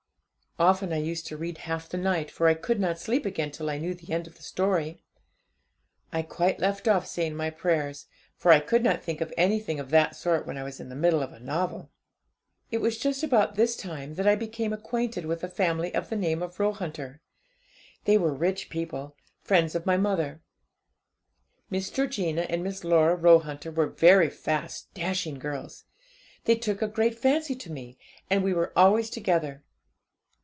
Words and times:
Often 0.59 0.91
I 0.93 0.97
used 0.97 1.25
to 1.27 1.37
read 1.37 1.59
half 1.59 1.87
the 1.89 1.97
night, 1.97 2.29
for 2.29 2.47
I 2.47 2.53
could 2.55 2.77
not 2.79 2.99
sleep 2.99 3.25
again 3.25 3.49
till 3.51 3.67
I 3.69 3.77
knew 3.79 3.95
the 3.95 4.13
end 4.13 4.27
of 4.27 4.35
the 4.35 4.43
story. 4.43 5.01
I 6.11 6.21
quite 6.23 6.59
left 6.59 6.87
off 6.89 7.07
saying 7.07 7.35
my 7.35 7.49
prayers, 7.49 8.05
for 8.35 8.51
I 8.51 8.59
could 8.59 8.83
not 8.83 9.01
think 9.01 9.21
of 9.21 9.33
anything 9.37 9.79
of 9.79 9.89
that 9.89 10.13
sort 10.15 10.45
when 10.45 10.57
I 10.59 10.63
was 10.63 10.79
in 10.81 10.89
the 10.89 10.95
middle 10.95 11.23
of 11.23 11.31
a 11.33 11.39
novel. 11.39 11.89
'It 12.69 12.77
was 12.79 12.99
just 12.99 13.23
about 13.23 13.55
this 13.55 13.75
time 13.77 14.13
that 14.15 14.27
I 14.27 14.35
became 14.35 14.71
acquainted 14.73 15.25
with 15.25 15.41
a 15.43 15.47
family 15.49 15.95
of 15.95 16.09
the 16.09 16.15
name 16.17 16.43
of 16.43 16.59
Roehunter. 16.59 17.21
They 18.03 18.17
were 18.19 18.33
rich 18.33 18.69
people, 18.69 19.15
friends 19.41 19.73
of 19.73 19.85
my 19.87 19.95
mother. 19.97 20.41
Miss 21.71 21.89
Georgina 21.89 22.41
and 22.49 22.61
Miss 22.63 22.83
Laura 22.83 23.15
Roehunter 23.15 23.71
were 23.71 23.87
very 23.87 24.29
fast, 24.29 24.93
dashing 24.93 25.39
girls. 25.39 25.85
They 26.43 26.55
took 26.55 26.81
a 26.83 26.87
great 26.87 27.17
fancy 27.17 27.55
to 27.55 27.71
me, 27.71 27.97
and 28.29 28.43
we 28.43 28.53
were 28.53 28.71
always 28.77 29.09
together. 29.09 29.63